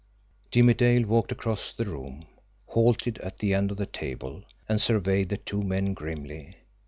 Jimmie 0.49 0.73
Dale 0.73 1.03
walked 1.05 1.31
across 1.31 1.71
the 1.73 1.85
room, 1.85 2.25
halted 2.69 3.19
at 3.19 3.37
the 3.37 3.53
end 3.53 3.69
of 3.69 3.77
the 3.77 3.85
table, 3.85 4.43
and 4.67 4.81
surveyed 4.81 5.29
the 5.29 5.37
two 5.37 5.61
men 5.61 5.93
grimly. 5.93 6.55